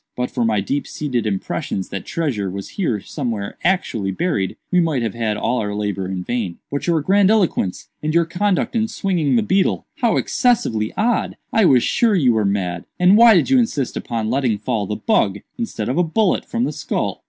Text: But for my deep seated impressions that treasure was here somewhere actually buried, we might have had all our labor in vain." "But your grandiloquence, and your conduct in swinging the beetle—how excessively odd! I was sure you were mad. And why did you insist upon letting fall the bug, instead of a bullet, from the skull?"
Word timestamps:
But 0.17 0.31
for 0.31 0.43
my 0.43 0.61
deep 0.61 0.87
seated 0.87 1.27
impressions 1.27 1.89
that 1.89 2.07
treasure 2.07 2.49
was 2.49 2.69
here 2.69 2.99
somewhere 3.01 3.59
actually 3.63 4.09
buried, 4.09 4.57
we 4.71 4.79
might 4.79 5.03
have 5.03 5.13
had 5.13 5.37
all 5.37 5.59
our 5.59 5.75
labor 5.75 6.07
in 6.07 6.23
vain." 6.23 6.57
"But 6.71 6.87
your 6.87 7.01
grandiloquence, 7.01 7.87
and 8.01 8.11
your 8.11 8.25
conduct 8.25 8.75
in 8.75 8.87
swinging 8.87 9.35
the 9.35 9.43
beetle—how 9.43 10.17
excessively 10.17 10.91
odd! 10.97 11.37
I 11.53 11.65
was 11.65 11.83
sure 11.83 12.15
you 12.15 12.33
were 12.33 12.45
mad. 12.45 12.85
And 12.99 13.15
why 13.15 13.35
did 13.35 13.51
you 13.51 13.59
insist 13.59 13.95
upon 13.95 14.31
letting 14.31 14.57
fall 14.57 14.87
the 14.87 14.95
bug, 14.95 15.41
instead 15.59 15.87
of 15.87 15.99
a 15.99 16.03
bullet, 16.03 16.45
from 16.45 16.63
the 16.63 16.71
skull?" 16.73 17.19